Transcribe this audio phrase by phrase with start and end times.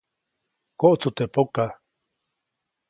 [0.79, 1.71] Koʼtsu teʼ pokaʼ.